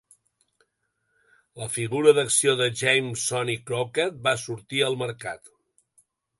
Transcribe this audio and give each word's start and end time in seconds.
La 1.63 1.67
figura 1.75 2.15
d'acció 2.21 2.57
de 2.63 2.69
James 2.81 3.27
"Sonny" 3.33 3.59
Crockett 3.71 4.19
va 4.27 4.37
sortir 4.49 4.85
al 4.91 5.01
mercat. 5.07 5.57